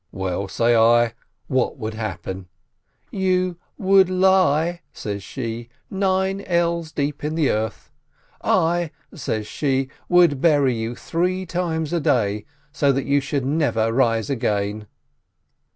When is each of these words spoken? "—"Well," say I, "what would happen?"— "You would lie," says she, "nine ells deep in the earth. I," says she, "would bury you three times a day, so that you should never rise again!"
"—"Well," 0.11 0.47
say 0.47 0.75
I, 0.75 1.13
"what 1.45 1.77
would 1.77 1.93
happen?"— 1.93 2.47
"You 3.11 3.57
would 3.77 4.09
lie," 4.09 4.81
says 4.91 5.21
she, 5.21 5.69
"nine 5.91 6.41
ells 6.41 6.91
deep 6.91 7.23
in 7.23 7.35
the 7.35 7.51
earth. 7.51 7.91
I," 8.43 8.89
says 9.13 9.45
she, 9.45 9.89
"would 10.09 10.41
bury 10.41 10.73
you 10.73 10.95
three 10.95 11.45
times 11.45 11.93
a 11.93 11.99
day, 11.99 12.45
so 12.71 12.91
that 12.91 13.05
you 13.05 13.19
should 13.21 13.45
never 13.45 13.93
rise 13.93 14.31
again!" 14.31 14.87